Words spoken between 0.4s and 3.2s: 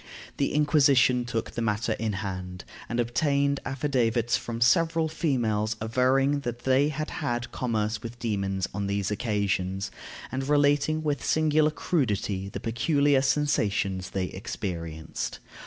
Inquisition took the matter in hand, and